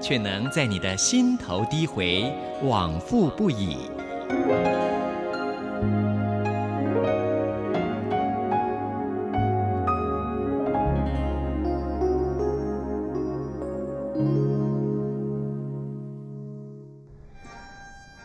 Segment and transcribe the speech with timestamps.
[0.00, 3.78] 却能在你的心头低回，往复不已。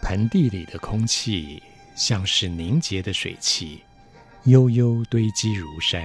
[0.01, 1.61] 盆地里的空气
[1.95, 3.79] 像是凝结的水汽，
[4.45, 6.03] 悠悠堆积如山，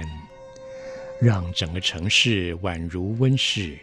[1.19, 3.75] 让整个城市宛如温室。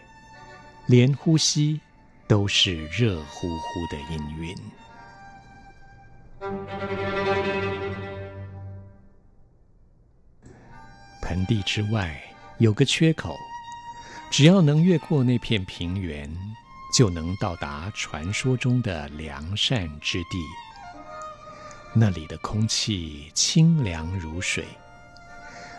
[0.86, 1.80] 连呼吸
[2.27, 4.56] 都是热乎乎的氤氲。
[11.22, 12.20] 盆地之外
[12.58, 13.36] 有个缺口，
[14.30, 16.28] 只要能越过那片平原，
[16.94, 20.39] 就能到达传说中的良善之地。
[21.94, 24.67] 那里的空气清凉如水，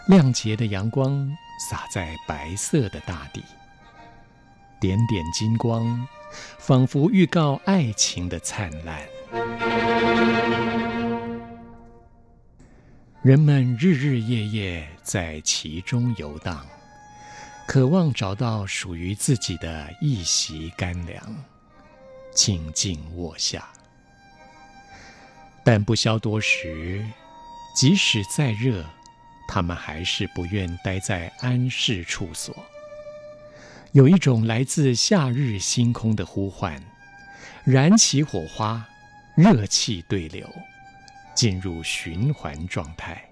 [0.07, 1.29] 亮洁的阳光
[1.69, 3.43] 洒在白色的大地。
[4.83, 6.05] 点点金光，
[6.59, 8.99] 仿佛预告爱情的灿烂。
[13.21, 16.67] 人们日日夜夜在其中游荡，
[17.65, 21.33] 渴望找到属于自己的一席干粮，
[22.35, 23.65] 静静卧下。
[25.63, 27.05] 但不消多时，
[27.73, 28.83] 即使再热，
[29.47, 32.53] 他们还是不愿待在安适处所。
[33.93, 36.81] 有一种来自夏日星空的呼唤，
[37.63, 38.83] 燃起火花，
[39.35, 40.49] 热气对流，
[41.35, 43.23] 进入循环状态。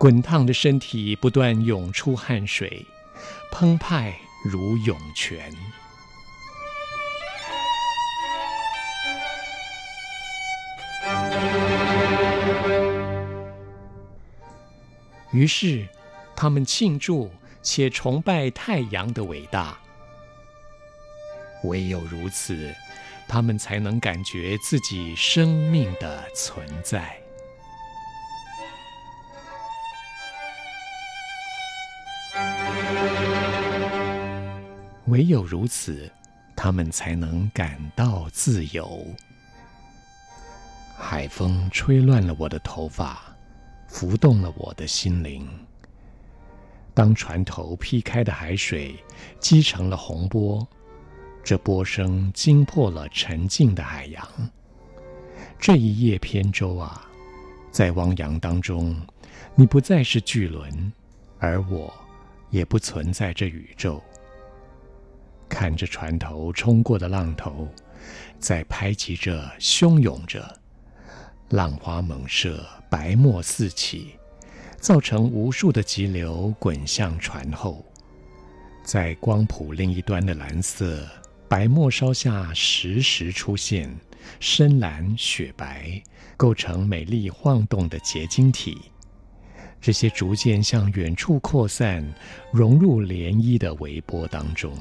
[0.00, 2.84] 滚烫的身体不断涌出汗水，
[3.52, 4.12] 澎湃
[4.44, 5.52] 如涌泉。
[15.30, 15.86] 于是，
[16.34, 17.30] 他们庆祝。
[17.62, 19.78] 且崇拜太阳的伟大，
[21.64, 22.74] 唯有如此，
[23.28, 27.16] 他们才能感觉自己生命的存在。
[35.06, 36.10] 唯有如此，
[36.56, 39.06] 他们才能感到自由。
[40.96, 43.20] 海风吹乱了我的头发，
[43.86, 45.48] 拂动了我的心灵。
[46.94, 48.94] 当船头劈开的海水
[49.40, 50.66] 击成了洪波，
[51.42, 54.26] 这波声惊破了沉静的海洋。
[55.58, 57.08] 这一叶扁舟啊，
[57.70, 58.94] 在汪洋当中，
[59.54, 60.92] 你不再是巨轮，
[61.38, 61.92] 而我
[62.50, 64.02] 也不存在这宇宙。
[65.48, 67.68] 看着船头冲过的浪头，
[68.38, 70.58] 在拍击着、汹涌着，
[71.50, 74.14] 浪花猛射，白沫四起。
[74.82, 77.86] 造成无数的急流滚向船后，
[78.82, 81.08] 在光谱另一端的蓝色
[81.48, 83.88] 白末梢下时时出现
[84.40, 86.02] 深蓝、雪白，
[86.36, 88.76] 构成美丽晃动的结晶体。
[89.80, 92.04] 这些逐渐向远处扩散、
[92.52, 94.76] 融入涟漪的微波当中。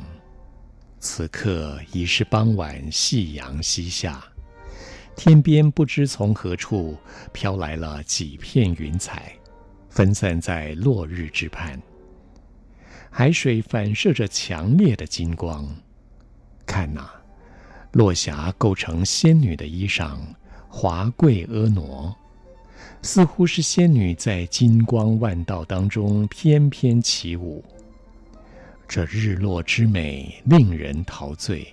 [0.99, 4.23] 此刻已是傍晚，夕阳西下，
[5.15, 6.97] 天边不知从何处
[7.31, 9.31] 飘来了几片云彩。
[9.91, 11.77] 分散在落日之畔，
[13.09, 15.67] 海水反射着强烈的金光。
[16.65, 17.09] 看呐、
[17.91, 20.17] 落霞构成仙女的衣裳，
[20.69, 22.15] 华贵婀娜，
[23.01, 27.61] 似乎是仙女在金光万道当中翩翩起舞。
[28.87, 31.67] 这日落之美令人陶醉，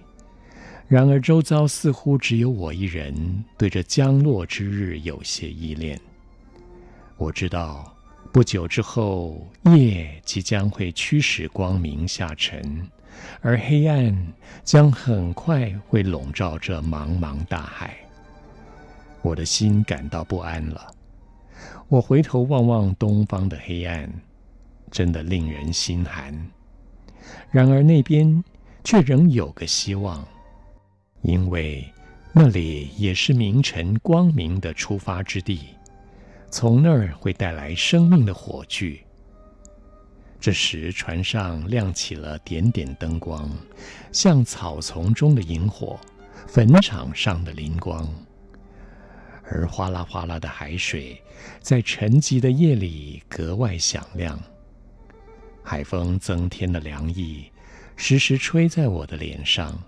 [0.89, 6.01] 然而周遭似乎只有我一人对这将落之日有些依恋。
[7.17, 7.95] 我知道。
[8.31, 9.45] 不久之后，
[9.77, 12.87] 夜即将会驱使光明下沉，
[13.41, 14.15] 而黑暗
[14.63, 17.97] 将很快会笼罩这茫茫大海。
[19.23, 20.95] 我的心感到不安了。
[21.89, 24.09] 我回头望望东方的黑暗，
[24.91, 26.33] 真的令人心寒。
[27.51, 28.45] 然而那边
[28.85, 30.25] 却仍有个希望，
[31.23, 31.85] 因为
[32.33, 35.61] 那里也是明晨光明的出发之地。
[36.51, 39.05] 从那儿会带来生命的火炬。
[40.41, 43.51] 这时，船上亮起了点点灯光，
[44.13, 45.99] 像草丛中的萤火，
[46.47, 48.09] 坟场上的灵光。
[49.51, 51.21] 而哗啦哗啦的海水，
[51.61, 54.39] 在沉寂的夜里格外响亮。
[55.63, 57.51] 海风增添了凉意，
[57.97, 59.79] 时时吹在我的脸上。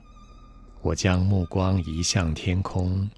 [0.83, 3.09] 我将目光移向天空，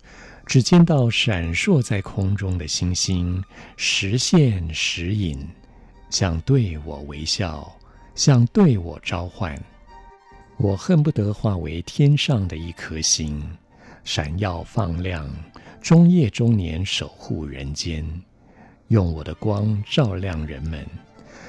[0.47, 3.43] 只见到闪烁在空中的星星，
[3.77, 5.49] 时现时隐，
[6.11, 7.75] 像对我微笑，
[8.15, 9.56] 像对我召唤。
[10.59, 13.43] 我恨不得化为天上的一颗星，
[14.05, 15.29] 闪耀放亮。
[15.81, 18.06] 终夜终年守护人间，
[18.87, 20.87] 用我的光照亮人们，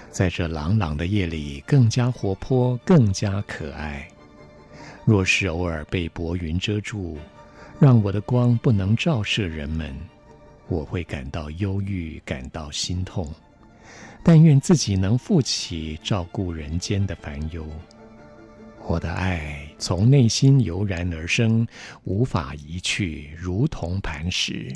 [0.09, 4.07] 在这朗朗的夜里更加活泼，更加可爱。
[5.05, 7.19] 若是偶尔被薄云遮住，
[7.79, 9.93] 让我的光不能照射人们，
[10.67, 13.29] 我会感到忧郁，感到心痛。
[14.23, 17.65] 但愿自己能负起照顾人间的烦忧。
[18.85, 21.67] 我的爱从内心油然而生，
[22.05, 24.73] 无法移去，如同磐石。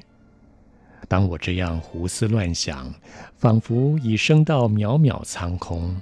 [1.08, 2.94] 当我这样胡思乱想，
[3.38, 5.96] 仿佛已升到渺渺苍空，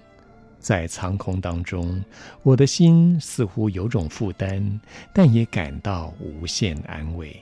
[0.66, 2.04] 在苍空当中，
[2.42, 4.80] 我的心似乎有种负担，
[5.14, 7.40] 但也感到无限安慰。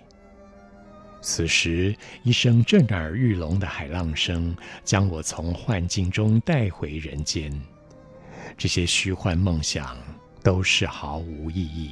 [1.21, 4.53] 此时，一声震耳欲聋的海浪声
[4.83, 7.49] 将我从幻境中带回人间。
[8.57, 9.95] 这些虚幻梦想。
[10.43, 11.91] 都是毫无意义，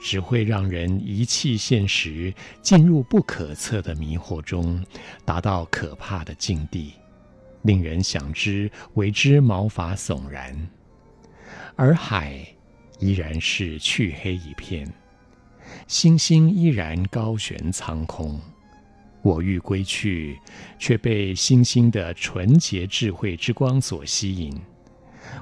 [0.00, 2.32] 只会让人遗弃现实，
[2.62, 4.82] 进入不可测的迷惑中，
[5.26, 6.94] 达到可怕的境地，
[7.66, 10.56] 令人想之为之毛发悚然。
[11.74, 12.46] 而海
[12.98, 14.90] 依然是黢黑一片，
[15.86, 18.40] 星星依然高悬苍空。
[19.20, 20.38] 我欲归去，
[20.78, 24.56] 却被星星的纯洁智慧之光所吸引。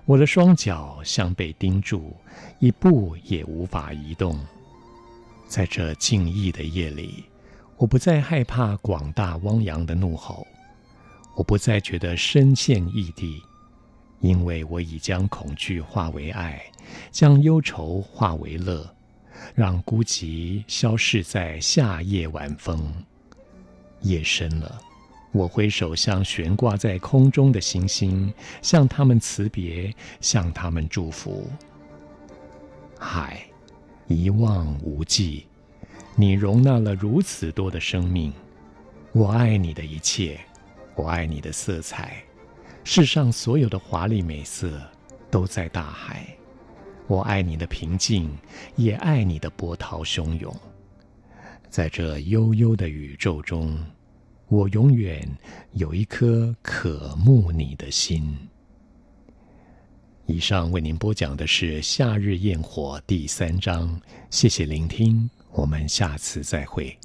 [0.06, 2.16] 我的双脚像被钉住，
[2.58, 4.40] 一步也无法移动。
[5.46, 7.24] 在这静谧的夜里，
[7.76, 10.46] 我不再害怕广大汪洋的怒吼，
[11.34, 13.42] 我不再觉得身陷异地，
[14.20, 16.62] 因为我已将恐惧化为爱，
[17.10, 18.88] 将忧愁化为乐，
[19.54, 22.92] 让孤寂消逝在夏夜晚风。
[24.00, 24.80] 夜深了。
[25.32, 28.32] 我挥手向悬挂在空中的星星，
[28.62, 31.50] 向他们辞别，向他们祝福。
[32.96, 33.44] 海，
[34.06, 35.44] 一望无际，
[36.14, 38.32] 你容纳了如此多的生命。
[39.10, 40.38] 我爱你的一切，
[40.94, 42.22] 我爱你的色彩。
[42.84, 44.80] 世上所有的华丽美色
[45.30, 46.26] 都在大海。
[47.06, 48.30] 我爱你的平静，
[48.76, 50.54] 也爱你的波涛汹涌。
[51.68, 53.78] 在这悠悠的宇宙中。
[54.48, 55.26] 我永远
[55.72, 58.36] 有一颗渴慕你的心。
[60.26, 63.98] 以上为您播讲的是《夏日焰火》第三章，
[64.30, 66.96] 谢谢聆听，我们下次再会。